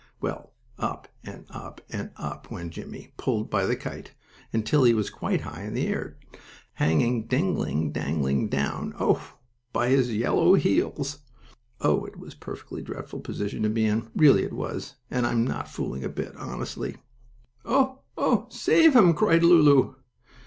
[0.19, 4.13] Well, up and up and up went Jimmie, pulled by the kite,
[4.51, 6.17] until he was quite high in the air,
[6.73, 9.21] hanging dingling, dangling down O!
[9.71, 11.19] by his yellow heels.
[11.81, 14.09] Oh, it was a perfectly dreadful position to be in!
[14.15, 16.97] really it was, and I'm not fooling a bit, honestly.
[17.63, 18.47] "Oh, oh!
[18.49, 19.93] Save him!" cried Lulu.